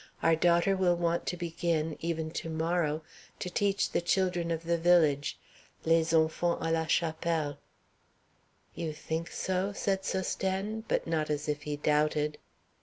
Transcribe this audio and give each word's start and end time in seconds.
Our 0.23 0.35
daughter 0.35 0.75
will 0.75 0.95
want 0.95 1.27
to 1.27 1.37
begin, 1.37 1.95
even 1.99 2.31
to 2.31 2.49
morrow, 2.49 3.03
to 3.37 3.51
teach 3.51 3.91
the 3.91 4.01
children 4.01 4.49
of 4.49 4.63
the 4.63 4.79
village 4.79 5.37
les 5.85 6.05
zonfants 6.11 6.59
à 6.59 6.73
la 6.73 6.87
chapelle." 6.87 7.59
"You 8.73 8.93
think 8.93 9.29
so?" 9.29 9.73
said 9.73 10.01
Sosthène, 10.01 10.81
but 10.87 11.05
not 11.05 11.29
as 11.29 11.47
if 11.47 11.61
he 11.69 11.75
doubted. 11.77 12.39